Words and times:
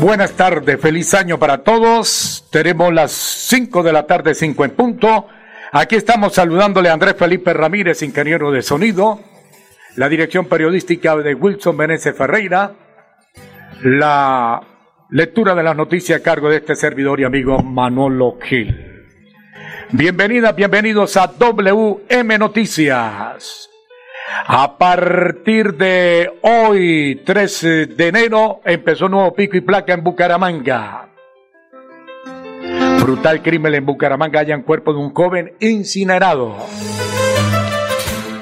Buenas 0.00 0.32
tardes, 0.32 0.80
feliz 0.80 1.14
año 1.14 1.38
para 1.38 1.58
todos. 1.58 2.46
Tenemos 2.50 2.92
las 2.92 3.12
5 3.12 3.82
de 3.82 3.92
la 3.92 4.06
tarde, 4.06 4.34
5 4.34 4.64
en 4.64 4.70
punto. 4.72 5.28
Aquí 5.72 5.96
estamos 5.96 6.34
saludándole 6.34 6.88
a 6.88 6.94
Andrés 6.94 7.14
Felipe 7.16 7.52
Ramírez, 7.52 8.02
ingeniero 8.02 8.50
de 8.50 8.62
sonido, 8.62 9.20
la 9.96 10.08
dirección 10.08 10.46
periodística 10.46 11.16
de 11.16 11.34
Wilson 11.34 11.76
Meneses 11.76 12.16
Ferreira, 12.16 12.72
la 13.82 14.60
lectura 15.10 15.54
de 15.54 15.62
las 15.62 15.76
noticias 15.76 16.20
a 16.20 16.22
cargo 16.22 16.48
de 16.50 16.56
este 16.56 16.74
servidor 16.74 17.20
y 17.20 17.24
amigo 17.24 17.62
Manolo 17.62 18.38
Gil. 18.42 19.06
Bienvenidas, 19.92 20.56
bienvenidos 20.56 21.16
a 21.16 21.26
WM 21.26 22.38
Noticias. 22.38 23.69
A 24.46 24.78
partir 24.78 25.74
de 25.74 26.30
hoy, 26.42 27.22
13 27.24 27.86
de 27.86 28.08
enero, 28.08 28.60
empezó 28.64 29.08
nuevo 29.08 29.32
pico 29.34 29.56
y 29.56 29.60
placa 29.60 29.92
en 29.92 30.02
Bucaramanga. 30.02 31.08
Brutal 33.00 33.42
crimen 33.42 33.74
en 33.74 33.86
Bucaramanga 33.86 34.40
hallan 34.40 34.62
cuerpo 34.62 34.92
de 34.92 34.98
un 34.98 35.12
joven 35.14 35.52
incinerado. 35.60 36.56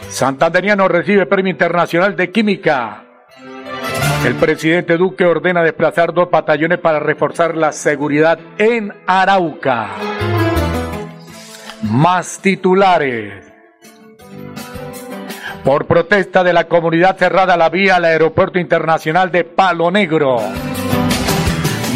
Santanderiano 0.08 0.88
recibe 0.88 1.26
premio 1.26 1.52
internacional 1.52 2.16
de 2.16 2.30
química. 2.30 3.04
El 4.26 4.34
presidente 4.34 4.96
Duque 4.96 5.24
ordena 5.24 5.62
desplazar 5.62 6.12
dos 6.12 6.28
batallones 6.30 6.78
para 6.80 6.98
reforzar 6.98 7.56
la 7.56 7.70
seguridad 7.70 8.38
en 8.58 8.92
Arauca. 9.06 9.90
Más 11.82 12.40
titulares. 12.40 13.47
Por 15.68 15.84
protesta 15.84 16.42
de 16.42 16.54
la 16.54 16.64
comunidad 16.64 17.18
cerrada 17.18 17.54
la 17.54 17.68
vía 17.68 17.96
al 17.96 18.06
aeropuerto 18.06 18.58
internacional 18.58 19.30
de 19.30 19.44
Palo 19.44 19.90
Negro. 19.90 20.38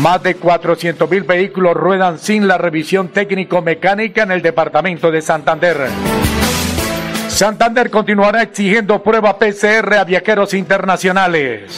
Más 0.03 0.23
de 0.23 0.35
400 0.35 1.11
mil 1.11 1.23
vehículos 1.23 1.73
ruedan 1.73 2.19
sin 2.19 2.47
la 2.47 2.59
revisión 2.59 3.09
técnico-mecánica 3.09 4.25
en 4.25 4.33
el 4.33 4.43
departamento 4.43 5.11
de 5.11 5.23
Santander. 5.23 5.89
Santander 7.29 7.89
continuará 7.89 8.43
exigiendo 8.43 9.03
prueba 9.03 9.39
PCR 9.39 9.95
a 9.95 10.05
viajeros 10.05 10.53
internacionales. 10.53 11.75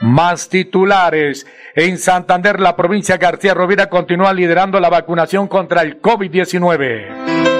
Más 0.00 0.48
titulares. 0.48 1.46
En 1.76 1.96
Santander, 1.96 2.58
la 2.58 2.74
provincia 2.74 3.18
García 3.18 3.54
Rovira 3.54 3.88
continúa 3.88 4.32
liderando 4.32 4.80
la 4.80 4.90
vacunación 4.90 5.46
contra 5.46 5.82
el 5.82 6.02
COVID-19. 6.02 7.57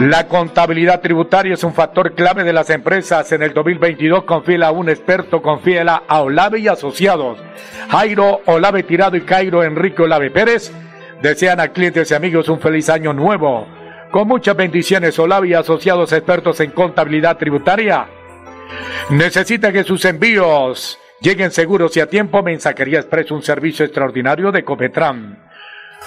La 0.00 0.28
contabilidad 0.28 1.00
tributaria 1.00 1.54
es 1.54 1.64
un 1.64 1.72
factor 1.72 2.14
clave 2.14 2.44
de 2.44 2.52
las 2.52 2.68
empresas. 2.68 3.32
En 3.32 3.42
el 3.42 3.54
2022 3.54 4.24
confía 4.24 4.66
a 4.66 4.70
un 4.70 4.90
experto, 4.90 5.40
confía 5.40 6.02
a 6.06 6.20
Olave 6.20 6.58
y 6.58 6.68
Asociados. 6.68 7.38
Jairo 7.88 8.42
Olave 8.44 8.82
Tirado 8.82 9.16
y 9.16 9.22
Cairo 9.22 9.64
Enrique 9.64 10.02
Olave 10.02 10.30
Pérez 10.30 10.70
desean 11.22 11.60
a 11.60 11.68
clientes 11.68 12.10
y 12.10 12.14
amigos 12.14 12.50
un 12.50 12.60
feliz 12.60 12.90
año 12.90 13.14
nuevo. 13.14 13.66
Con 14.10 14.28
muchas 14.28 14.54
bendiciones, 14.54 15.18
Olave 15.18 15.48
y 15.48 15.54
Asociados 15.54 16.12
expertos 16.12 16.60
en 16.60 16.72
contabilidad 16.72 17.38
tributaria. 17.38 18.06
Necesita 19.08 19.72
que 19.72 19.82
sus 19.82 20.04
envíos 20.04 20.98
lleguen 21.22 21.50
seguros 21.50 21.96
y 21.96 22.00
a 22.00 22.06
tiempo. 22.06 22.42
Mensajería 22.42 22.98
Express, 22.98 23.30
un 23.30 23.42
servicio 23.42 23.86
extraordinario 23.86 24.52
de 24.52 24.62
Copetran. 24.62 25.45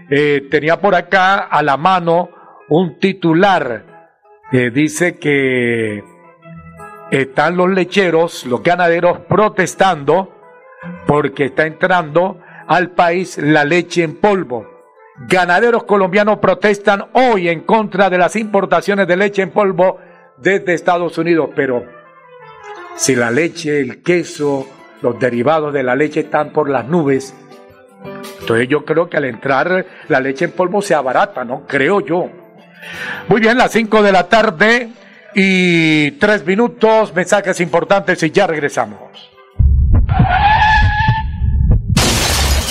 Eh, 0.09 0.48
tenía 0.50 0.81
por 0.81 0.96
acá 0.96 1.38
a 1.40 1.62
la 1.62 1.78
mano 1.78 2.30
un 2.70 2.98
titular 2.98 4.16
que 4.50 4.72
dice 4.72 5.20
que 5.20 6.04
están 7.12 7.58
los 7.58 7.69
lecheros, 7.69 8.44
los 8.46 8.64
ganaderos 8.64 9.19
protestando 9.28 10.34
porque 11.06 11.44
está 11.46 11.68
entrando 11.68 12.40
al 12.68 12.90
país 12.92 13.38
la 13.38 13.66
leche 13.66 14.04
en 14.04 14.16
polvo. 14.16 14.76
Ganaderos 15.19 15.83
colombianos 15.83 16.38
protestan 16.38 17.05
hoy 17.13 17.50
en 17.50 17.61
contra 17.61 18.09
de 18.09 18.19
las 18.19 18.35
importaciones 18.35 19.07
de 19.07 19.17
leche 19.17 19.41
en 19.41 19.50
polvo 19.50 20.00
desde 20.38 20.75
Estados 20.75 21.17
Unidos, 21.17 21.50
pero 21.55 21.83
si 22.95 23.16
la 23.16 23.31
leche, 23.31 23.79
el 23.79 24.03
queso, 24.03 24.67
los 25.01 25.19
derivados 25.19 25.73
de 25.73 25.81
la 25.81 25.95
leche 25.95 26.19
están 26.22 26.51
por 26.51 26.69
las 26.69 26.88
nubes, 26.88 27.33
entonces 28.39 28.67
yo 28.67 28.85
creo 28.85 29.09
que 29.09 29.17
al 29.17 29.25
entrar 29.25 29.85
la 30.07 30.19
leche 30.19 30.45
en 30.45 30.51
polvo 30.51 30.81
se 30.81 30.94
abarata, 30.94 31.44
¿no? 31.44 31.63
Creo 31.67 32.00
yo. 32.01 32.29
Muy 33.27 33.41
bien, 33.41 33.57
las 33.57 33.72
5 33.72 34.03
de 34.03 34.11
la 34.11 34.29
tarde 34.29 34.89
y 35.33 36.11
3 36.11 36.45
minutos, 36.45 37.13
mensajes 37.16 37.59
importantes 37.59 38.22
y 38.22 38.29
ya 38.29 38.45
regresamos. 38.45 39.31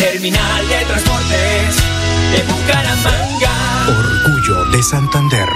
Terminal 0.00 0.66
de 0.66 0.84
Transportes 0.86 1.76
de 2.32 2.42
Bucaramanga. 2.50 3.52
Orgullo 3.86 4.70
de 4.70 4.82
Santander. 4.82 5.48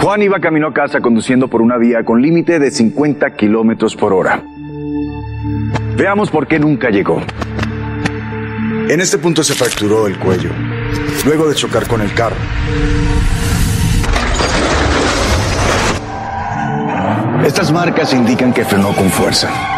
Juan 0.00 0.22
iba 0.22 0.38
camino 0.38 0.68
a 0.68 0.72
casa 0.72 1.00
conduciendo 1.00 1.48
por 1.48 1.62
una 1.62 1.78
vía 1.78 2.04
con 2.04 2.22
límite 2.22 2.60
de 2.60 2.70
50 2.70 3.34
kilómetros 3.34 3.96
por 3.96 4.12
hora. 4.12 4.40
Veamos 5.96 6.30
por 6.30 6.46
qué 6.46 6.60
nunca 6.60 6.90
llegó. 6.90 7.20
En 8.88 9.00
este 9.00 9.18
punto 9.18 9.42
se 9.42 9.54
fracturó 9.54 10.06
el 10.06 10.16
cuello, 10.16 10.50
luego 11.24 11.48
de 11.48 11.56
chocar 11.56 11.88
con 11.88 12.02
el 12.02 12.14
carro. 12.14 12.36
Estas 17.44 17.72
marcas 17.72 18.14
indican 18.14 18.52
que 18.52 18.64
frenó 18.64 18.94
con 18.94 19.10
fuerza. 19.10 19.77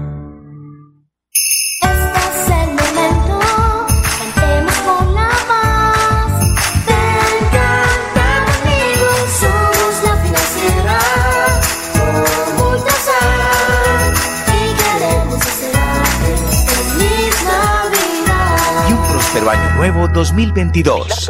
2022. 20.13 21.29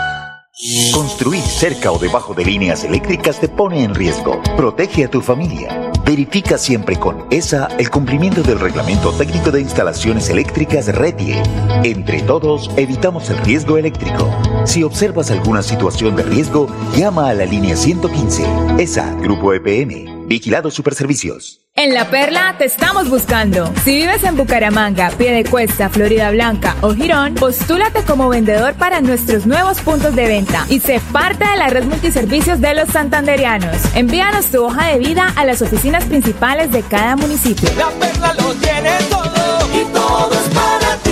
Construir 0.93 1.41
cerca 1.41 1.91
o 1.91 1.97
debajo 1.97 2.33
de 2.33 2.45
líneas 2.45 2.83
eléctricas 2.83 3.39
te 3.39 3.47
pone 3.47 3.83
en 3.83 3.95
riesgo. 3.95 4.41
Protege 4.55 5.05
a 5.05 5.09
tu 5.09 5.21
familia. 5.21 5.91
Verifica 6.05 6.57
siempre 6.57 6.99
con 6.99 7.25
ESA 7.31 7.67
el 7.79 7.89
cumplimiento 7.89 8.43
del 8.43 8.59
Reglamento 8.59 9.11
Técnico 9.13 9.49
de 9.49 9.61
Instalaciones 9.61 10.29
Eléctricas 10.29 10.87
RETIE. 10.87 11.41
Entre 11.83 12.21
todos, 12.21 12.69
evitamos 12.75 13.29
el 13.29 13.37
riesgo 13.39 13.77
eléctrico. 13.77 14.29
Si 14.65 14.83
observas 14.83 15.31
alguna 15.31 15.63
situación 15.63 16.15
de 16.15 16.23
riesgo, 16.23 16.67
llama 16.95 17.29
a 17.29 17.33
la 17.33 17.45
línea 17.45 17.75
115. 17.75 18.43
ESA, 18.77 19.15
Grupo 19.15 19.53
EPM. 19.53 20.27
Vigilado 20.27 20.69
Superservicios. 20.69 21.60
En 21.83 21.95
La 21.95 22.11
Perla 22.11 22.53
te 22.59 22.65
estamos 22.65 23.09
buscando. 23.09 23.73
Si 23.83 23.95
vives 23.95 24.23
en 24.23 24.37
Bucaramanga, 24.37 25.09
Piedecuesta, 25.17 25.89
Florida 25.89 26.29
Blanca 26.29 26.75
o 26.81 26.93
Girón, 26.93 27.33
postúlate 27.33 28.03
como 28.03 28.29
vendedor 28.29 28.75
para 28.75 29.01
nuestros 29.01 29.47
nuevos 29.47 29.81
puntos 29.81 30.15
de 30.15 30.27
venta 30.27 30.67
y 30.69 30.79
sé 30.79 31.01
parte 31.11 31.43
de 31.43 31.57
la 31.57 31.69
red 31.69 31.85
multiservicios 31.85 32.61
de 32.61 32.75
los 32.75 32.89
santanderianos. 32.89 33.77
Envíanos 33.95 34.45
tu 34.51 34.63
hoja 34.63 34.89
de 34.89 34.99
vida 34.99 35.33
a 35.35 35.43
las 35.43 35.63
oficinas 35.63 36.03
principales 36.03 36.71
de 36.71 36.83
cada 36.83 37.15
municipio. 37.15 37.67
La 37.75 37.89
Perla 37.89 38.35
lo 38.35 38.53
tiene 38.53 38.91
todo 39.09 39.67
y 39.73 39.83
todo 39.91 40.33
es 40.33 40.49
para 40.53 40.97
ti. 40.97 41.11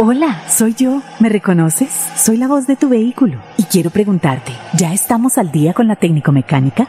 Hola, 0.00 0.42
soy 0.48 0.74
yo. 0.74 1.00
¿Me 1.20 1.28
reconoces? 1.28 1.92
Soy 2.16 2.38
la 2.38 2.48
voz 2.48 2.66
de 2.66 2.74
tu 2.74 2.88
vehículo 2.88 3.40
y 3.56 3.62
quiero 3.62 3.90
preguntarte, 3.90 4.50
¿ya 4.74 4.92
estamos 4.92 5.38
al 5.38 5.52
día 5.52 5.74
con 5.74 5.86
la 5.86 5.94
técnico 5.94 6.32
mecánica? 6.32 6.88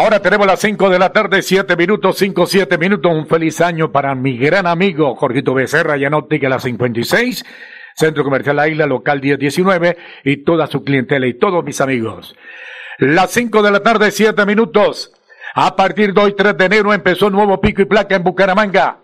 Ahora 0.00 0.22
tenemos 0.22 0.46
las 0.46 0.60
5 0.60 0.88
de 0.88 0.98
la 0.98 1.12
tarde, 1.12 1.42
7 1.42 1.76
minutos, 1.76 2.16
5, 2.16 2.46
7 2.46 2.78
minutos. 2.78 3.12
Un 3.12 3.26
feliz 3.26 3.60
año 3.60 3.92
para 3.92 4.14
mi 4.14 4.38
gran 4.38 4.66
amigo 4.66 5.14
Jorgito 5.14 5.52
Becerra, 5.52 5.98
ya 5.98 6.08
no 6.08 6.26
la 6.30 6.58
56, 6.58 7.44
Centro 7.96 8.24
Comercial 8.24 8.56
La 8.56 8.66
Isla, 8.66 8.86
local 8.86 9.20
1019 9.20 9.98
y 10.24 10.38
toda 10.38 10.68
su 10.68 10.84
clientela 10.84 11.26
y 11.26 11.34
todos 11.34 11.62
mis 11.62 11.82
amigos. 11.82 12.34
Las 12.96 13.30
5 13.32 13.62
de 13.62 13.70
la 13.70 13.82
tarde, 13.82 14.10
7 14.10 14.46
minutos. 14.46 15.12
A 15.54 15.76
partir 15.76 16.14
de 16.14 16.22
hoy, 16.22 16.34
3 16.34 16.56
de 16.56 16.64
enero, 16.64 16.94
empezó 16.94 17.28
nuevo 17.28 17.60
pico 17.60 17.82
y 17.82 17.84
placa 17.84 18.16
en 18.16 18.24
Bucaramanga. 18.24 19.00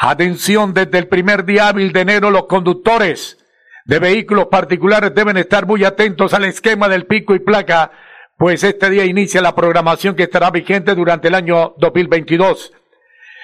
Atención, 0.00 0.74
desde 0.74 0.98
el 0.98 1.06
primer 1.06 1.44
día 1.44 1.68
hábil 1.68 1.92
de 1.92 2.00
enero, 2.00 2.32
los 2.32 2.46
conductores 2.46 3.38
de 3.84 4.00
vehículos 4.00 4.46
particulares 4.46 5.14
deben 5.14 5.36
estar 5.36 5.66
muy 5.66 5.84
atentos 5.84 6.34
al 6.34 6.46
esquema 6.46 6.88
del 6.88 7.06
pico 7.06 7.32
y 7.36 7.38
placa 7.38 7.92
pues 8.40 8.64
este 8.64 8.88
día 8.88 9.04
inicia 9.04 9.42
la 9.42 9.54
programación 9.54 10.16
que 10.16 10.22
estará 10.22 10.50
vigente 10.50 10.94
durante 10.94 11.28
el 11.28 11.34
año 11.34 11.74
2022. 11.76 12.72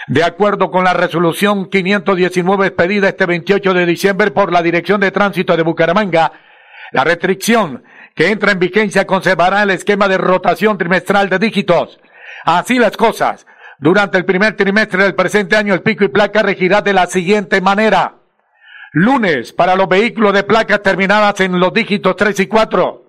De 0.07 0.25
acuerdo 0.25 0.71
con 0.71 0.85
la 0.85 0.95
resolución 0.95 1.69
519 1.69 2.69
expedida 2.69 3.11
este 3.11 3.27
28 3.27 3.75
de 3.75 3.85
diciembre 3.85 4.31
por 4.31 4.51
la 4.51 4.63
Dirección 4.63 4.99
de 5.03 5.11
Tránsito 5.11 5.55
de 5.55 5.65
Bucaramanga, 5.65 6.33
la 6.93 7.05
restricción 7.05 7.85
que 8.15 8.31
entra 8.31 8.53
en 8.53 8.59
vigencia 8.59 9.07
conservará 9.07 9.65
el 9.65 9.73
esquema 9.73 10.09
de 10.09 10.17
rotación 10.17 10.79
trimestral 10.79 11.29
de 11.29 11.41
dígitos. 11.41 12.01
Así 12.47 12.79
las 12.79 12.97
cosas. 12.97 13.47
Durante 13.79 14.17
el 14.17 14.25
primer 14.25 14.57
trimestre 14.57 15.03
del 15.03 15.15
presente 15.15 15.57
año, 15.57 15.75
el 15.75 15.83
pico 15.83 16.05
y 16.05 16.09
placa 16.09 16.41
regirá 16.41 16.81
de 16.81 16.95
la 16.95 17.05
siguiente 17.05 17.61
manera. 17.61 18.15
Lunes, 18.93 19.53
para 19.53 19.77
los 19.77 19.91
vehículos 19.91 20.33
de 20.33 20.45
placas 20.45 20.81
terminadas 20.81 21.39
en 21.41 21.61
los 21.61 21.75
dígitos 21.75 22.17
3 22.17 22.41
y 22.41 22.47
4 22.47 23.06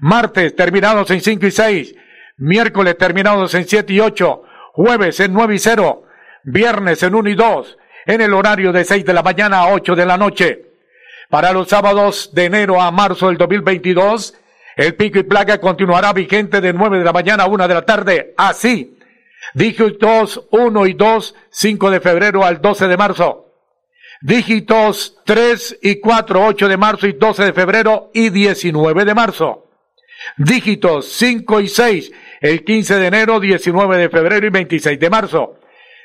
martes 0.00 0.56
terminados 0.56 1.10
en 1.10 1.20
5 1.20 1.46
y 1.46 1.50
6, 1.50 1.94
miércoles 2.38 2.96
terminados 2.96 3.54
en 3.54 3.68
7 3.68 3.92
y 3.92 4.00
8, 4.00 4.42
jueves 4.72 5.20
en 5.20 5.32
9 5.32 5.54
y 5.54 5.58
0, 5.58 6.02
viernes 6.42 7.02
en 7.02 7.14
1 7.14 7.28
y 7.28 7.34
2, 7.34 7.78
en 8.06 8.20
el 8.22 8.32
horario 8.32 8.72
de 8.72 8.84
6 8.84 9.04
de 9.04 9.12
la 9.12 9.22
mañana 9.22 9.58
a 9.58 9.72
8 9.72 9.94
de 9.94 10.06
la 10.06 10.16
noche. 10.16 10.64
Para 11.28 11.52
los 11.52 11.68
sábados 11.68 12.30
de 12.32 12.46
enero 12.46 12.80
a 12.80 12.90
marzo 12.90 13.28
del 13.28 13.36
2022, 13.36 14.34
el 14.76 14.94
pico 14.96 15.18
y 15.18 15.24
placa 15.24 15.58
continuará 15.58 16.12
vigente 16.12 16.60
de 16.60 16.72
9 16.72 16.98
de 16.98 17.04
la 17.04 17.12
mañana 17.12 17.44
a 17.44 17.48
1 17.48 17.68
de 17.68 17.74
la 17.74 17.84
tarde, 17.84 18.34
así. 18.36 18.96
Dígitos 19.54 20.46
1 20.50 20.86
y 20.86 20.94
2, 20.94 21.34
5 21.50 21.90
de 21.90 22.00
febrero 22.00 22.44
al 22.44 22.60
12 22.60 22.88
de 22.88 22.96
marzo. 22.96 23.46
Dígitos 24.22 25.18
3 25.24 25.78
y 25.82 26.00
4, 26.00 26.46
8 26.46 26.68
de 26.68 26.76
marzo 26.76 27.06
y 27.06 27.12
12 27.12 27.44
de 27.44 27.52
febrero 27.52 28.10
y 28.14 28.30
19 28.30 29.04
de 29.04 29.14
marzo. 29.14 29.69
Dígitos 30.36 31.12
5 31.12 31.60
y 31.60 31.68
6, 31.68 32.12
el 32.40 32.64
15 32.64 32.96
de 32.96 33.06
enero, 33.06 33.40
19 33.40 33.96
de 33.96 34.08
febrero 34.08 34.46
y 34.46 34.50
26 34.50 34.98
de 34.98 35.10
marzo. 35.10 35.58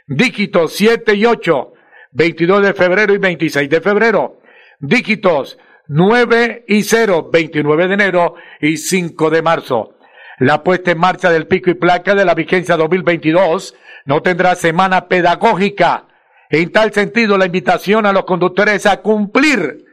Dígitos 0.08 0.74
7 0.74 1.16
y 1.16 1.26
8, 1.26 1.74
22 2.12 2.64
de 2.64 2.74
febrero 2.74 3.14
y 3.14 3.18
26 3.18 3.70
de 3.70 3.82
febrero. 3.82 4.42
Dígitos 4.80 5.58
9 5.88 6.66
y 6.68 6.84
0, 6.84 7.30
29 7.32 7.88
de 7.88 7.94
enero 7.94 8.36
y 8.62 8.78
5 8.78 9.30
de 9.30 9.42
marzo. 9.42 9.98
La 10.40 10.64
puesta 10.64 10.92
en 10.92 10.98
marcha 10.98 11.32
del 11.32 11.48
pico 11.48 11.70
y 11.70 11.76
placa 11.76 12.14
de 12.14 12.26
la 12.26 12.36
vigencia 12.36 12.76
2022 12.76 13.76
no 14.06 14.22
tendrá 14.22 14.56
semana 14.56 15.08
pedagógica. 15.08 16.08
En 16.50 16.72
tal 16.72 16.94
sentido, 16.94 17.38
la 17.38 17.46
invitación 17.46 18.06
a 18.06 18.12
los 18.12 18.26
conductores 18.26 18.86
a 18.86 19.02
cumplir 19.02 19.85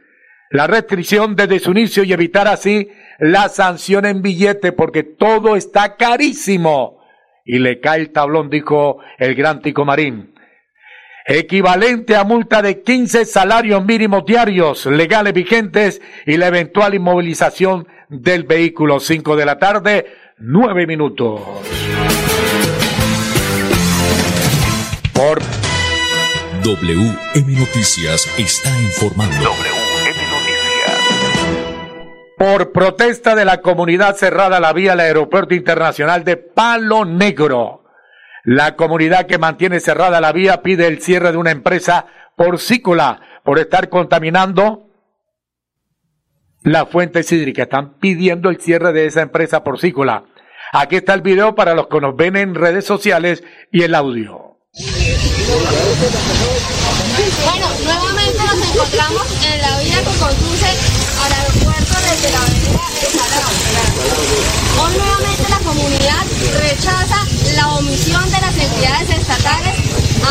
la 0.53 0.67
restricción 0.67 1.35
desde 1.35 1.59
su 1.59 1.71
inicio 1.71 2.03
y 2.03 2.13
evitar 2.13 2.47
así 2.47 2.91
la 3.17 3.49
sanción 3.49 4.05
en 4.05 4.21
billete 4.21 4.71
porque 4.71 5.01
todo 5.01 5.55
está 5.55 5.95
carísimo. 5.95 7.01
Y 7.43 7.57
le 7.57 7.79
cae 7.79 8.01
el 8.01 8.11
tablón, 8.11 8.51
dijo 8.51 8.99
el 9.17 9.33
gran 9.33 9.63
Tico 9.63 9.83
Marín. 9.83 10.35
Equivalente 11.25 12.15
a 12.15 12.23
multa 12.23 12.61
de 12.61 12.83
15 12.83 13.25
salarios 13.25 13.83
mínimos 13.83 14.25
diarios 14.25 14.85
legales 14.85 15.33
vigentes 15.33 16.01
y 16.27 16.37
la 16.37 16.47
eventual 16.47 16.93
inmovilización 16.93 17.87
del 18.09 18.43
vehículo. 18.43 18.99
5 18.99 19.35
de 19.35 19.45
la 19.45 19.57
tarde, 19.57 20.05
9 20.37 20.85
minutos. 20.85 21.41
Por 25.13 25.39
WM 26.63 27.59
Noticias 27.59 28.29
está 28.37 28.69
informando. 28.81 29.49
Por 32.37 32.71
protesta 32.71 33.35
de 33.35 33.45
la 33.45 33.61
comunidad 33.61 34.15
cerrada 34.15 34.59
la 34.59 34.73
vía 34.73 34.93
al 34.93 34.99
aeropuerto 34.99 35.53
internacional 35.53 36.23
de 36.23 36.37
Palo 36.37 37.05
Negro. 37.05 37.83
La 38.43 38.75
comunidad 38.75 39.25
que 39.27 39.37
mantiene 39.37 39.79
cerrada 39.79 40.19
la 40.19 40.31
vía 40.33 40.61
pide 40.61 40.87
el 40.87 41.01
cierre 41.01 41.31
de 41.31 41.37
una 41.37 41.51
empresa 41.51 42.07
porcícola 42.35 43.21
por 43.43 43.59
estar 43.59 43.89
contaminando 43.89 44.89
la 46.63 46.85
fuente 46.85 47.21
hídrica. 47.21 47.63
Están 47.63 47.99
pidiendo 47.99 48.49
el 48.49 48.59
cierre 48.59 48.91
de 48.93 49.05
esa 49.05 49.21
empresa 49.21 49.63
porcícola. 49.63 50.25
Aquí 50.73 50.95
está 50.97 51.13
el 51.13 51.21
video 51.21 51.55
para 51.55 51.75
los 51.75 51.87
que 51.87 52.01
nos 52.01 52.15
ven 52.15 52.35
en 52.35 52.55
redes 52.55 52.85
sociales 52.85 53.43
y 53.71 53.83
el 53.83 53.95
audio. 53.95 54.57
Bueno, 57.45 57.67
nuevamente 57.83 58.39
nos 58.39 58.73
encontramos 58.73 59.45
en 59.45 59.61
la 59.61 59.79
vía 59.79 59.99
que 59.99 60.19
conduce 60.19 61.02
la 62.31 62.39
de 62.39 63.05
Salado. 63.11 63.49
Hoy 64.81 64.93
nuevamente 64.95 65.49
la 65.49 65.59
comunidad 65.59 66.23
rechaza 66.59 67.25
la 67.55 67.67
omisión 67.73 68.23
de 68.31 68.39
las 68.39 68.57
entidades 68.57 69.09
estatales 69.09 69.75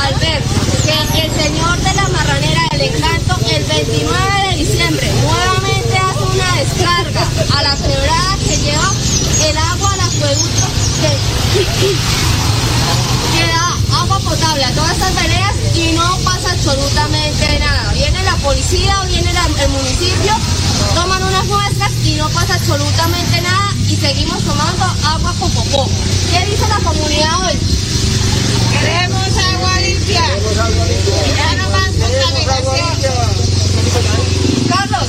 al 0.00 0.14
ver 0.14 0.42
que 0.84 1.20
el 1.20 1.30
señor 1.42 1.78
de 1.80 1.94
la 1.94 2.08
marranera 2.08 2.62
del 2.72 2.80
encanto 2.82 3.37
el 3.50 3.64
29 3.64 4.49
de 4.49 4.56
diciembre 4.56 5.12
nuevamente 5.22 5.99
hace 5.99 6.22
una 6.22 6.56
descarga 6.56 7.26
a 7.58 7.62
la 7.62 7.76
quebrada 7.76 8.38
que 8.46 8.56
lleva 8.56 8.90
el 9.49 9.58
agua 9.58 9.92
al 9.92 10.00
acueducto 10.00 10.66
que 11.02 11.11
que 13.37 13.46
da 13.46 13.76
agua 14.00 14.18
potable 14.20 14.64
a 14.64 14.70
todas 14.72 14.92
estas 14.92 15.14
veredas 15.14 15.54
y 15.75 15.92
no 15.92 16.18
pasa 16.25 16.52
absolutamente 16.52 17.58
nada. 17.58 17.92
Policía, 18.42 18.94
viene 19.08 19.32
la- 19.32 19.46
el 19.62 19.70
municipio, 19.70 20.32
toman 20.94 21.22
unas 21.22 21.44
muestras 21.46 21.92
y 22.04 22.14
no 22.16 22.28
pasa 22.30 22.54
absolutamente 22.54 23.40
nada 23.40 23.72
y 23.88 23.94
seguimos 23.96 24.42
tomando 24.42 24.84
agua 25.06 25.32
con 25.38 25.50
popó. 25.52 25.88
¿Qué 26.32 26.44
dice 26.50 26.66
la 26.68 26.78
comunidad 26.80 27.40
hoy? 27.46 27.58
Queremos 28.80 29.37
agua 29.54 29.78
limpia. 29.80 30.22
Ya 31.37 31.54
no 31.56 31.70
más 31.70 31.90
contaminación. 31.92 33.30
Carlos, 34.68 35.08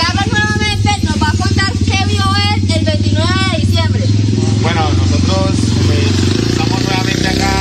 Carlos 0.00 0.26
nuevamente 0.32 0.90
nos 1.04 1.22
va 1.22 1.28
a 1.28 1.32
contar 1.36 1.72
qué 1.84 2.04
vio 2.06 2.24
él 2.54 2.72
el 2.76 2.84
29 2.84 3.34
de 3.52 3.66
diciembre. 3.66 4.04
Bueno, 4.62 4.90
nosotros 4.92 5.50
pues, 5.86 6.50
estamos 6.50 6.82
nuevamente 6.82 7.28
acá. 7.28 7.52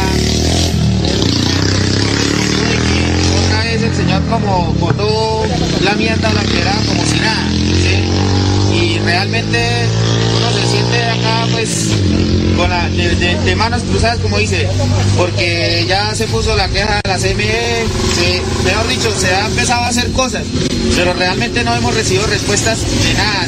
Otra 3.46 3.64
vez 3.64 3.82
señor 4.50 4.66
como 4.66 4.74
botó 4.74 5.46
la 5.84 5.94
mierda 5.96 6.34
la 6.34 6.42
que 6.44 6.62
era 6.62 6.74
como 6.88 7.04
si 7.06 7.20
nada, 7.20 7.50
¿sí? 7.50 8.76
Y 8.76 9.00
realmente 9.00 9.60
uno 10.38 10.52
se 10.52 10.68
siente 10.68 11.04
acá 11.06 11.48
pues 11.52 11.90
con 12.58 12.70
la, 12.70 12.90
de, 12.90 13.16
de- 13.16 13.36
de 13.40 13.56
manos 13.56 13.82
cruzadas 13.84 14.20
como 14.20 14.38
dice, 14.38 14.68
porque 15.18 15.86
ya 15.88 16.14
se 16.16 16.28
puso 16.28 16.56
la 16.56 16.68
queja 16.70 17.00
de 17.04 17.10
la 17.10 17.18
CME, 17.18 17.86
se- 18.16 18.42
mejor 18.66 18.88
dicho, 18.88 19.12
se 19.12 19.34
ha 19.34 19.48
empezado 19.48 19.84
a 19.84 19.88
hacer 19.88 20.12
cosas, 20.12 20.44
pero 20.96 21.14
realmente 21.14 21.64
no 21.64 21.74
hemos 21.76 21.94
recibido 21.96 22.28
respuestas 22.28 22.80
de 23.04 23.14
nada. 23.14 23.48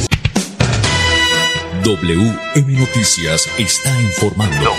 WM 1.84 2.78
Noticias 2.78 3.48
está 3.58 4.00
informando. 4.02 4.72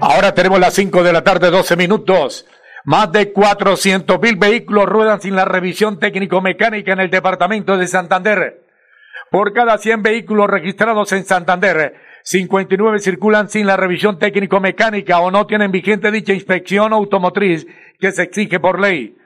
Ahora 0.00 0.34
tenemos 0.34 0.58
las 0.58 0.74
5 0.74 1.02
de 1.02 1.12
la 1.12 1.22
tarde, 1.22 1.50
12 1.50 1.76
minutos. 1.76 2.46
Más 2.84 3.12
de 3.12 3.32
400 3.32 4.20
mil 4.20 4.36
vehículos 4.36 4.86
ruedan 4.86 5.20
sin 5.20 5.36
la 5.36 5.44
revisión 5.44 5.98
técnico-mecánica 5.98 6.92
en 6.92 7.00
el 7.00 7.10
departamento 7.10 7.76
de 7.76 7.86
Santander. 7.86 8.62
Por 9.30 9.52
cada 9.52 9.78
100 9.78 10.02
vehículos 10.02 10.48
registrados 10.48 11.12
en 11.12 11.24
Santander, 11.24 11.94
59 12.22 12.98
circulan 12.98 13.48
sin 13.48 13.66
la 13.66 13.76
revisión 13.76 14.18
técnico-mecánica 14.18 15.20
o 15.20 15.30
no 15.30 15.46
tienen 15.46 15.70
vigente 15.70 16.10
dicha 16.10 16.32
inspección 16.32 16.92
automotriz 16.92 17.66
que 17.98 18.12
se 18.12 18.22
exige 18.22 18.58
por 18.58 18.80
ley. 18.80 19.16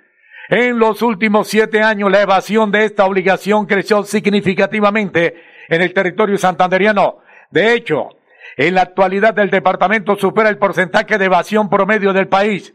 En 0.49 0.79
los 0.79 1.01
últimos 1.01 1.49
siete 1.49 1.81
años, 1.81 2.11
la 2.11 2.21
evasión 2.21 2.71
de 2.71 2.85
esta 2.85 3.07
obligación 3.07 3.67
creció 3.67 4.03
significativamente 4.03 5.35
en 5.69 5.81
el 5.81 5.95
territorio 5.95 6.37
santanderiano. 6.37 7.21
De 7.51 7.73
hecho, 7.73 8.11
en 8.57 8.75
la 8.75 8.83
actualidad 8.83 9.39
el 9.39 9.51
departamento 9.51 10.17
supera 10.17 10.51
el 10.51 10.59
porcentaje 10.59 11.17
de 11.17 11.25
evasión 11.25 11.71
promedio 11.71 12.13
del 12.13 12.29
país, 12.29 12.75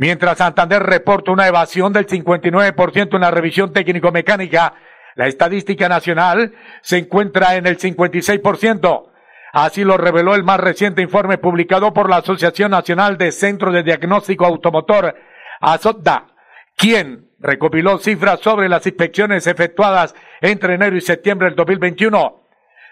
mientras 0.00 0.38
Santander 0.38 0.82
reporta 0.82 1.30
una 1.30 1.46
evasión 1.46 1.92
del 1.92 2.06
59% 2.06 3.14
en 3.14 3.20
la 3.20 3.30
revisión 3.30 3.70
técnico-mecánica. 3.70 4.72
La 5.14 5.26
estadística 5.26 5.90
nacional 5.90 6.54
se 6.80 6.96
encuentra 6.96 7.56
en 7.56 7.66
el 7.66 7.76
56%. 7.76 9.10
Así 9.52 9.84
lo 9.84 9.98
reveló 9.98 10.34
el 10.34 10.42
más 10.42 10.58
reciente 10.58 11.02
informe 11.02 11.36
publicado 11.36 11.92
por 11.92 12.08
la 12.08 12.16
Asociación 12.16 12.70
Nacional 12.70 13.18
de 13.18 13.30
Centros 13.30 13.74
de 13.74 13.82
Diagnóstico 13.82 14.46
Automotor, 14.46 15.14
ASOTDA, 15.60 16.28
quien 16.76 17.28
recopiló 17.38 17.98
cifras 17.98 18.40
sobre 18.40 18.70
las 18.70 18.86
inspecciones 18.86 19.46
efectuadas 19.46 20.14
entre 20.40 20.76
enero 20.76 20.96
y 20.96 21.02
septiembre 21.02 21.48
del 21.48 21.56
2021. 21.56 22.40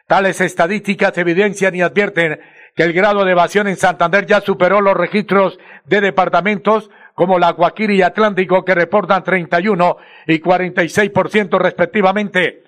Tales 0.07 0.43
estadísticas 0.43 1.17
evidencian 1.17 1.75
y 1.75 1.81
advierten 1.81 2.39
que 2.75 2.83
el 2.83 2.93
grado 2.93 3.25
de 3.25 3.33
evasión 3.33 3.67
en 3.67 3.77
Santander 3.77 4.27
ya 4.27 4.43
superó 4.43 4.83
los 4.83 4.95
registros 4.95 5.59
de 5.87 6.03
departamentos 6.03 6.91
como 7.19 7.37
la 7.37 7.51
Guaquiri 7.51 7.97
y 7.97 8.03
Atlántico 8.03 8.65
que 8.65 8.77
reportan 8.77 9.25
31 9.25 9.97
y 10.29 10.41
46% 10.41 11.59
respectivamente. 11.59 12.63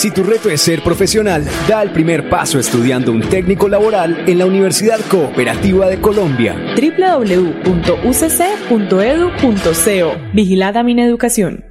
Si 0.00 0.10
tu 0.10 0.22
reto 0.22 0.48
es 0.48 0.62
ser 0.62 0.82
profesional, 0.82 1.44
da 1.68 1.82
el 1.82 1.90
primer 1.90 2.30
paso 2.30 2.58
estudiando 2.58 3.12
un 3.12 3.20
técnico 3.20 3.68
laboral 3.68 4.24
en 4.26 4.38
la 4.38 4.46
Universidad 4.46 4.98
Cooperativa 5.10 5.90
de 5.90 6.00
Colombia. 6.00 6.56
www.ucc.edu.co 6.74 7.60
Vigilada 10.32 10.82
Mineducación. 10.82 11.69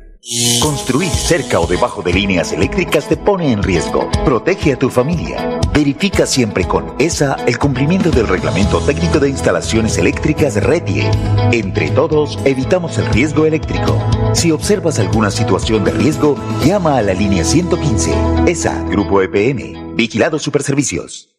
Construir 0.61 1.09
cerca 1.09 1.61
o 1.61 1.65
debajo 1.65 2.01
de 2.01 2.11
líneas 2.13 2.51
eléctricas 2.51 3.07
te 3.07 3.15
pone 3.15 3.53
en 3.53 3.63
riesgo. 3.63 4.09
Protege 4.25 4.73
a 4.73 4.77
tu 4.77 4.89
familia. 4.89 5.59
Verifica 5.73 6.25
siempre 6.25 6.67
con 6.67 6.93
ESA 6.99 7.37
el 7.47 7.57
cumplimiento 7.57 8.11
del 8.11 8.27
Reglamento 8.27 8.79
Técnico 8.81 9.19
de 9.19 9.29
Instalaciones 9.29 9.97
Eléctricas 9.97 10.55
RETIE. 10.55 11.09
Entre 11.53 11.89
todos, 11.91 12.37
evitamos 12.43 12.97
el 12.97 13.05
riesgo 13.07 13.45
eléctrico. 13.45 13.97
Si 14.33 14.51
observas 14.51 14.99
alguna 14.99 15.31
situación 15.31 15.85
de 15.85 15.91
riesgo, 15.91 16.35
llama 16.65 16.97
a 16.97 17.01
la 17.01 17.13
línea 17.13 17.45
115. 17.45 18.11
ESA, 18.45 18.83
Grupo 18.89 19.21
EPM. 19.21 19.95
Vigilado 19.95 20.37
Superservicios. 20.37 21.38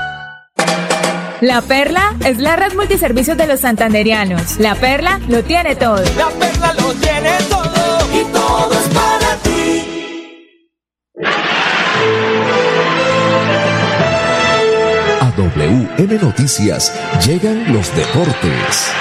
La 1.41 1.61
Perla 1.63 2.15
es 2.23 2.37
la 2.37 2.55
red 2.55 2.75
multiservicios 2.75 3.35
de 3.35 3.47
los 3.47 3.61
santanderianos. 3.61 4.59
La 4.59 4.75
Perla 4.75 5.19
lo 5.27 5.43
tiene 5.43 5.75
todo. 5.75 6.03
La 6.15 6.29
perla 6.29 6.73
lo 6.73 6.93
tiene 6.93 7.31
todo 7.49 8.07
y 8.13 8.23
todo 8.31 8.71
es 8.73 8.87
para 8.93 9.35
ti. 9.37 9.81
A 15.19 15.33
WM 15.35 16.19
Noticias 16.21 16.93
llegan 17.25 17.73
los 17.73 17.91
deportes. 17.95 18.93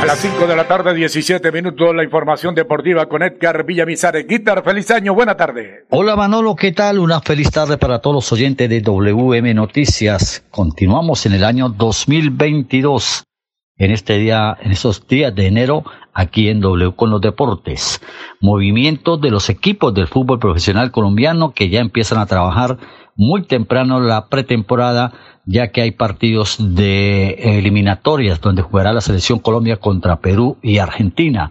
A 0.00 0.06
las 0.06 0.18
5 0.20 0.46
de 0.46 0.56
la 0.56 0.66
tarde, 0.66 0.94
17 0.94 1.52
minutos, 1.52 1.94
la 1.94 2.02
información 2.02 2.54
deportiva 2.54 3.06
con 3.06 3.22
Edgar 3.22 3.64
Villamizar. 3.64 4.14
Guitar, 4.26 4.64
feliz 4.64 4.90
año, 4.90 5.14
buena 5.14 5.36
tarde. 5.36 5.84
Hola 5.90 6.16
Manolo, 6.16 6.56
¿qué 6.56 6.72
tal? 6.72 6.98
Una 6.98 7.20
feliz 7.20 7.50
tarde 7.50 7.76
para 7.76 7.98
todos 7.98 8.14
los 8.14 8.32
oyentes 8.32 8.70
de 8.70 8.80
WM 8.80 9.52
Noticias. 9.52 10.42
Continuamos 10.50 11.26
en 11.26 11.34
el 11.34 11.44
año 11.44 11.68
2022. 11.68 13.24
En 13.76 13.90
este 13.90 14.18
día, 14.18 14.56
en 14.60 14.72
esos 14.72 15.06
días 15.06 15.34
de 15.34 15.46
enero, 15.46 15.84
aquí 16.14 16.48
en 16.48 16.60
W 16.60 16.94
con 16.96 17.10
los 17.10 17.20
deportes. 17.20 18.00
Movimientos 18.40 19.20
de 19.20 19.30
los 19.30 19.50
equipos 19.50 19.92
del 19.92 20.06
fútbol 20.06 20.38
profesional 20.38 20.90
colombiano 20.90 21.52
que 21.52 21.68
ya 21.68 21.80
empiezan 21.80 22.18
a 22.18 22.26
trabajar 22.26 22.78
muy 23.16 23.42
temprano 23.42 24.00
la 24.00 24.28
pretemporada, 24.28 25.12
ya 25.50 25.72
que 25.72 25.82
hay 25.82 25.90
partidos 25.90 26.56
de 26.60 27.58
eliminatorias 27.58 28.40
donde 28.40 28.62
jugará 28.62 28.92
la 28.92 29.00
selección 29.00 29.40
Colombia 29.40 29.78
contra 29.78 30.20
Perú 30.20 30.58
y 30.62 30.78
Argentina. 30.78 31.50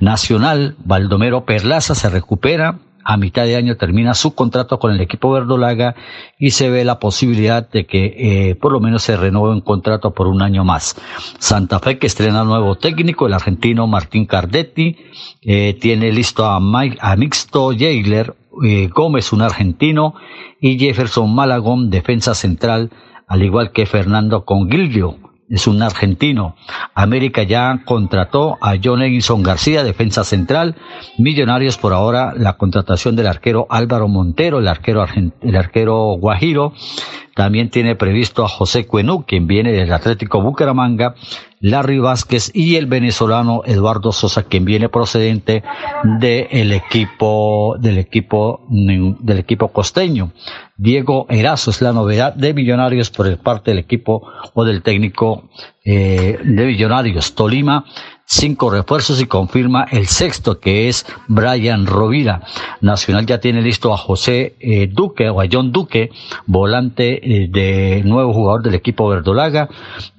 Nacional, 0.00 0.74
Baldomero 0.84 1.44
Perlaza 1.44 1.94
se 1.94 2.10
recupera, 2.10 2.80
a 3.04 3.16
mitad 3.16 3.44
de 3.44 3.54
año 3.54 3.76
termina 3.76 4.14
su 4.14 4.34
contrato 4.34 4.80
con 4.80 4.92
el 4.92 5.00
equipo 5.00 5.30
verdolaga 5.30 5.94
y 6.36 6.50
se 6.50 6.68
ve 6.68 6.84
la 6.84 6.98
posibilidad 6.98 7.66
de 7.70 7.86
que 7.86 8.50
eh, 8.50 8.54
por 8.56 8.72
lo 8.72 8.80
menos 8.80 9.04
se 9.04 9.16
renueve 9.16 9.54
un 9.54 9.60
contrato 9.60 10.12
por 10.12 10.26
un 10.26 10.42
año 10.42 10.64
más. 10.64 10.96
Santa 11.38 11.78
Fe 11.78 11.98
que 11.98 12.08
estrena 12.08 12.42
nuevo 12.42 12.74
técnico, 12.74 13.28
el 13.28 13.34
argentino 13.34 13.86
Martín 13.86 14.26
Cardetti, 14.26 14.96
eh, 15.42 15.78
tiene 15.80 16.10
listo 16.10 16.44
a, 16.44 16.58
Mixto 17.16 17.70
Jailer, 17.70 18.34
eh, 18.64 18.88
Gómez, 18.92 19.32
un 19.32 19.42
argentino, 19.42 20.14
y 20.60 20.76
Jefferson 20.76 21.32
Malagón, 21.32 21.88
defensa 21.88 22.34
central, 22.34 22.90
al 23.28 23.42
igual 23.42 23.72
que 23.72 23.86
Fernando 23.86 24.44
Conguilio, 24.44 25.16
es 25.48 25.66
un 25.66 25.82
argentino. 25.82 26.56
América 26.94 27.42
ya 27.42 27.82
contrató 27.84 28.58
a 28.60 28.74
John 28.82 29.02
Edison 29.02 29.42
García, 29.42 29.82
defensa 29.82 30.24
central. 30.24 30.76
Millonarios 31.16 31.78
por 31.78 31.92
ahora 31.92 32.34
la 32.36 32.54
contratación 32.54 33.16
del 33.16 33.28
arquero 33.28 33.66
Álvaro 33.70 34.08
Montero, 34.08 34.58
el 34.58 34.68
arquero, 34.68 35.06
el 35.40 35.56
arquero 35.56 36.16
Guajiro. 36.18 36.74
También 37.38 37.70
tiene 37.70 37.94
previsto 37.94 38.44
a 38.44 38.48
José 38.48 38.88
Cuenú, 38.88 39.24
quien 39.24 39.46
viene 39.46 39.70
del 39.70 39.92
Atlético 39.92 40.42
Bucaramanga, 40.42 41.14
Larry 41.60 42.00
Vázquez 42.00 42.50
y 42.52 42.74
el 42.74 42.86
venezolano 42.86 43.62
Eduardo 43.64 44.10
Sosa, 44.10 44.42
quien 44.42 44.64
viene 44.64 44.88
procedente 44.88 45.62
del 46.18 46.72
equipo, 46.72 47.76
del 47.78 47.98
equipo, 47.98 48.66
del 48.68 49.38
equipo 49.38 49.68
costeño. 49.68 50.32
Diego 50.76 51.26
Erazo 51.28 51.70
es 51.70 51.80
la 51.80 51.92
novedad 51.92 52.34
de 52.34 52.54
Millonarios 52.54 53.10
por 53.10 53.38
parte 53.38 53.70
del 53.70 53.78
equipo 53.78 54.26
o 54.54 54.64
del 54.64 54.82
técnico 54.82 55.48
eh, 55.84 56.40
de 56.42 56.66
Millonarios. 56.66 57.36
Tolima 57.36 57.84
cinco 58.28 58.70
refuerzos 58.70 59.20
y 59.22 59.26
confirma 59.26 59.84
el 59.90 60.06
sexto 60.06 60.60
que 60.60 60.88
es 60.88 61.06
Brian 61.28 61.86
Rovira. 61.86 62.42
Nacional 62.82 63.24
ya 63.24 63.40
tiene 63.40 63.62
listo 63.62 63.92
a 63.92 63.96
José 63.96 64.54
eh, 64.60 64.86
Duque 64.86 65.30
o 65.30 65.40
a 65.40 65.46
John 65.50 65.72
Duque, 65.72 66.10
volante 66.46 67.20
eh, 67.22 67.48
de 67.48 68.02
nuevo 68.04 68.34
jugador 68.34 68.62
del 68.62 68.74
equipo 68.74 69.08
verdolaga, 69.08 69.68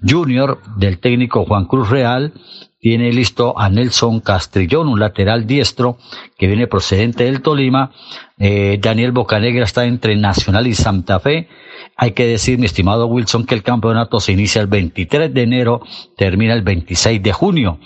junior 0.02 0.60
del 0.76 0.98
técnico 0.98 1.46
Juan 1.46 1.66
Cruz 1.66 1.90
Real, 1.90 2.34
tiene 2.80 3.12
listo 3.12 3.60
a 3.60 3.70
Nelson 3.70 4.22
Castrillón, 4.22 4.88
un 4.88 5.00
lateral 5.00 5.46
diestro 5.46 5.98
que 6.38 6.48
viene 6.48 6.68
procedente 6.68 7.26
del 7.26 7.42
Tolima. 7.42 7.92
Eh, 8.38 8.80
Daniel 8.82 9.12
Bocanegra 9.12 9.66
está 9.66 9.86
entre 9.86 10.16
Nacional 10.16 10.66
y 10.66 10.74
Santa 10.74 11.20
Fe. 11.20 11.50
Hay 11.98 12.12
que 12.12 12.26
decir, 12.26 12.58
mi 12.58 12.66
estimado 12.66 13.08
Wilson, 13.08 13.46
que 13.46 13.56
el 13.56 13.64
campeonato 13.64 14.22
se 14.22 14.32
inicia 14.32 14.62
el 14.62 14.68
23 14.68 15.34
de 15.34 15.42
enero, 15.42 15.82
termina 16.16 16.54
el 16.54 16.62
26 16.62 17.22
de 17.22 17.34
junio. 17.34 17.80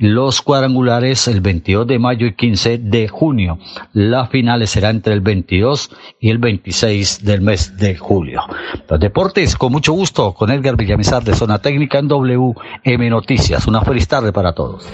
Los 0.00 0.42
cuadrangulares 0.42 1.26
el 1.26 1.40
22 1.40 1.84
de 1.84 1.98
mayo 1.98 2.28
y 2.28 2.34
15 2.34 2.78
de 2.78 3.08
junio. 3.08 3.58
Las 3.92 4.30
finales 4.30 4.70
será 4.70 4.90
entre 4.90 5.12
el 5.12 5.20
22 5.20 5.90
y 6.20 6.30
el 6.30 6.38
26 6.38 7.24
del 7.24 7.40
mes 7.40 7.76
de 7.76 7.96
julio. 7.96 8.42
Los 8.88 9.00
deportes, 9.00 9.56
con 9.56 9.72
mucho 9.72 9.92
gusto, 9.92 10.34
con 10.34 10.52
Edgar 10.52 10.76
Villamizar 10.76 11.24
de 11.24 11.34
Zona 11.34 11.58
Técnica 11.58 11.98
en 11.98 12.06
WM 12.06 13.10
Noticias. 13.10 13.66
Una 13.66 13.80
feliz 13.80 14.06
tarde 14.06 14.32
para 14.32 14.52
todos. 14.52 14.88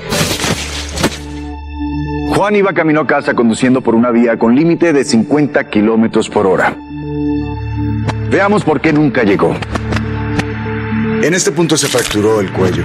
Juan 2.34 2.56
iba 2.56 2.72
camino 2.72 3.02
a 3.02 3.06
casa 3.06 3.34
conduciendo 3.34 3.82
por 3.82 3.94
una 3.94 4.10
vía 4.10 4.38
con 4.38 4.54
límite 4.54 4.94
de 4.94 5.04
50 5.04 5.68
kilómetros 5.68 6.30
por 6.30 6.46
hora. 6.46 6.74
Veamos 8.30 8.64
por 8.64 8.80
qué 8.80 8.90
nunca 8.90 9.22
llegó. 9.22 9.54
En 11.22 11.34
este 11.34 11.52
punto 11.52 11.76
se 11.76 11.88
fracturó 11.88 12.40
el 12.40 12.50
cuello, 12.52 12.84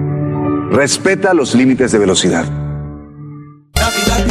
Respeta 0.71 1.33
los 1.33 1.53
límites 1.53 1.91
de 1.91 1.99
velocidad. 1.99 2.60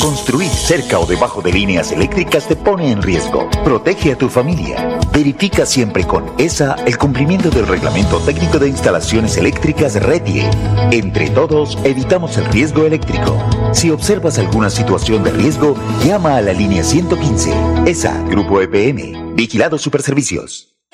Construir 0.00 0.48
cerca 0.48 0.98
o 0.98 1.04
debajo 1.04 1.42
de 1.42 1.52
líneas 1.52 1.92
eléctricas 1.92 2.48
te 2.48 2.56
pone 2.56 2.90
en 2.90 3.02
riesgo. 3.02 3.46
Protege 3.62 4.12
a 4.12 4.16
tu 4.16 4.30
familia. 4.30 4.98
Verifica 5.12 5.66
siempre 5.66 6.06
con 6.06 6.24
ESA 6.38 6.76
el 6.86 6.96
cumplimiento 6.96 7.50
del 7.50 7.66
Reglamento 7.66 8.20
Técnico 8.20 8.58
de 8.58 8.68
Instalaciones 8.68 9.36
Eléctricas 9.36 9.96
RETIE. 9.96 10.48
Entre 10.92 11.28
todos, 11.28 11.76
evitamos 11.84 12.38
el 12.38 12.46
riesgo 12.46 12.86
eléctrico. 12.86 13.36
Si 13.74 13.90
observas 13.90 14.38
alguna 14.38 14.70
situación 14.70 15.22
de 15.22 15.32
riesgo, 15.32 15.76
llama 16.06 16.36
a 16.36 16.40
la 16.40 16.54
línea 16.54 16.82
115. 16.82 17.52
ESA, 17.84 18.18
Grupo 18.30 18.62
EPM. 18.62 19.34
Vigilados 19.34 19.82
Superservicios. 19.82 20.69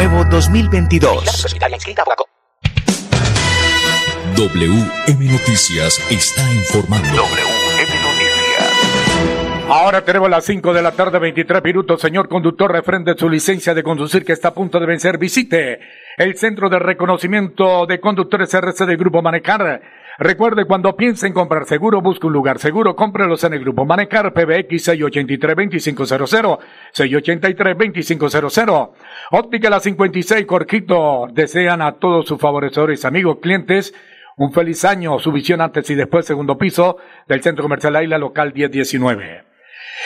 Nuevo 0.00 0.24
2022. 0.30 1.56
WM 4.34 5.24
Noticias 5.30 6.00
está 6.10 6.42
informando. 6.54 7.06
WM 7.10 7.92
Noticias. 8.02 8.40
Ahora 9.68 10.02
tenemos 10.02 10.30
las 10.30 10.46
5 10.46 10.72
de 10.72 10.80
la 10.80 10.92
tarde, 10.92 11.18
23 11.18 11.62
minutos. 11.62 12.00
Señor 12.00 12.30
conductor, 12.30 12.72
refrende 12.72 13.14
su 13.14 13.28
licencia 13.28 13.74
de 13.74 13.82
conducir 13.82 14.24
que 14.24 14.32
está 14.32 14.48
a 14.48 14.54
punto 14.54 14.80
de 14.80 14.86
vencer. 14.86 15.18
Visite 15.18 15.80
el 16.16 16.34
Centro 16.38 16.70
de 16.70 16.78
Reconocimiento 16.78 17.84
de 17.84 18.00
Conductores 18.00 18.54
RC 18.54 18.86
del 18.86 18.96
Grupo 18.96 19.20
Manecar. 19.20 19.82
Recuerde, 20.18 20.64
cuando 20.64 20.96
piense 20.96 21.26
en 21.26 21.32
comprar 21.32 21.64
seguro, 21.66 22.00
busque 22.00 22.26
un 22.26 22.32
lugar 22.32 22.58
seguro, 22.58 22.96
cómprelos 22.96 23.44
en 23.44 23.54
el 23.54 23.60
Grupo 23.60 23.84
Manecar, 23.84 24.32
PBX 24.32 24.88
683-2500, 24.88 26.58
683-2500. 26.92 28.90
Óptica 29.30 29.70
La 29.70 29.80
56, 29.80 30.46
Corquito, 30.46 31.28
desean 31.32 31.80
a 31.82 31.92
todos 31.92 32.26
sus 32.26 32.38
favorecedores, 32.40 33.04
amigos, 33.04 33.38
clientes, 33.40 33.94
un 34.36 34.52
feliz 34.52 34.84
año, 34.84 35.18
su 35.18 35.32
visión 35.32 35.60
antes 35.60 35.88
y 35.90 35.94
después, 35.94 36.26
segundo 36.26 36.58
piso 36.58 36.96
del 37.28 37.42
Centro 37.42 37.62
Comercial 37.62 37.96
Aila, 37.96 38.18
local 38.18 38.52
1019. 38.54 39.44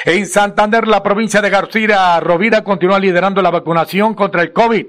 En 0.04 0.26
Santander, 0.26 0.86
la 0.86 1.02
provincia 1.02 1.40
de 1.40 1.50
García 1.50 2.20
Rovira 2.20 2.62
continúa 2.62 2.98
liderando 2.98 3.40
la 3.42 3.50
vacunación 3.50 4.14
contra 4.14 4.42
el 4.42 4.52
COVID. 4.52 4.86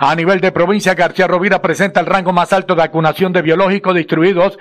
A 0.00 0.14
nivel 0.14 0.40
de 0.40 0.52
provincia, 0.52 0.94
García 0.94 1.26
Rovira 1.26 1.60
presenta 1.60 1.98
el 1.98 2.06
rango 2.06 2.32
más 2.32 2.52
alto 2.52 2.74
de 2.74 2.82
vacunación 2.82 3.32
de 3.32 3.42
biológicos 3.42 3.96
distribuidos, 3.96 4.56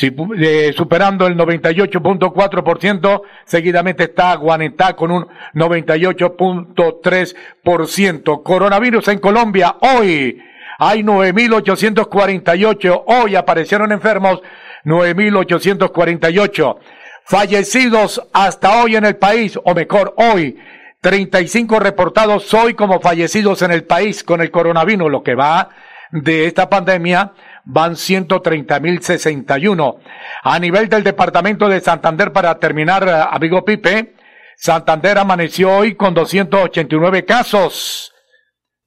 eh, 0.00 0.72
superando 0.74 1.26
el 1.26 1.36
98.4%. 1.36 3.20
Seguidamente 3.44 4.04
está 4.04 4.34
Guanetá 4.36 4.96
con 4.96 5.10
un 5.10 5.28
98.3%. 5.54 8.42
Coronavirus 8.42 9.08
en 9.08 9.18
Colombia. 9.18 9.76
Hoy 9.80 10.40
hay 10.78 11.02
9.848. 11.02 13.04
Hoy 13.06 13.36
aparecieron 13.36 13.92
enfermos 13.92 14.40
9.848. 14.86 16.78
Fallecidos 17.24 18.22
hasta 18.32 18.82
hoy 18.82 18.96
en 18.96 19.04
el 19.04 19.16
país, 19.16 19.58
o 19.62 19.74
mejor, 19.74 20.14
hoy, 20.16 20.56
35 21.00 21.78
reportados 21.78 22.52
hoy 22.54 22.74
como 22.74 23.00
fallecidos 23.00 23.62
en 23.62 23.70
el 23.70 23.84
país 23.84 24.24
con 24.24 24.40
el 24.40 24.50
coronavirus, 24.50 25.10
lo 25.10 25.22
que 25.22 25.34
va 25.34 25.70
de 26.10 26.46
esta 26.46 26.68
pandemia, 26.68 27.32
van 27.64 27.92
130.061. 27.92 29.98
A 30.42 30.58
nivel 30.58 30.88
del 30.88 31.04
departamento 31.04 31.68
de 31.68 31.80
Santander, 31.80 32.32
para 32.32 32.58
terminar, 32.58 33.28
amigo 33.30 33.64
Pipe, 33.64 34.14
Santander 34.56 35.18
amaneció 35.18 35.70
hoy 35.70 35.94
con 35.94 36.14
289 36.14 37.24
casos 37.24 38.12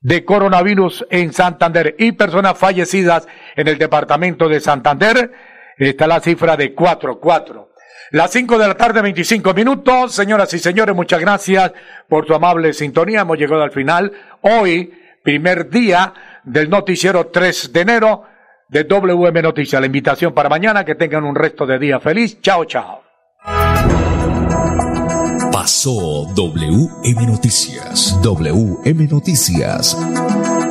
de 0.02 0.26
coronavirus 0.26 1.06
en 1.10 1.32
Santander 1.32 1.95
y 1.97 2.12
personas 2.13 2.58
fallecidas 2.58 3.28
en 3.56 3.69
el 3.69 3.78
departamento 3.78 4.50
de 4.50 4.60
Santander. 4.60 5.32
Está 5.78 6.08
la 6.08 6.19
cifra 6.19 6.58
de 6.58 6.74
4, 6.74 7.19
4. 7.19 7.70
Las 8.12 8.32
5 8.32 8.58
de 8.58 8.67
la 8.67 8.75
tarde, 8.75 9.01
25 9.01 9.54
minutos. 9.54 10.13
Señoras 10.13 10.54
y 10.54 10.60
señores, 10.60 10.95
muchas 10.95 11.19
gracias 11.21 11.71
por 12.10 12.27
su 12.27 12.34
amable 12.34 12.73
sintonía. 12.73 13.21
Hemos 13.21 13.38
llegado 13.38 13.63
al 13.63 13.71
final. 13.71 14.12
Hoy, 14.41 14.93
primer 15.23 15.69
día 15.69 16.13
del 16.43 16.69
noticiero 16.69 17.27
3 17.27 17.71
de 17.71 17.82
enero 17.82 18.23
de 18.67 18.84
WM 18.84 19.41
Noticias. 19.41 19.80
La 19.80 19.86
invitación 19.86 20.34
para 20.34 20.49
mañana, 20.49 20.84
que 20.84 20.95
tengan 20.95 21.23
un 21.23 21.36
resto 21.36 21.65
de 21.65 21.80
día 21.80 21.99
feliz. 21.99 22.41
Chao, 22.41 22.65
chao. 22.65 23.01
Pasó 25.51 26.25
WM 26.36 27.27
Noticias. 27.27 28.19
WM 28.21 29.08
Noticias. 29.08 29.97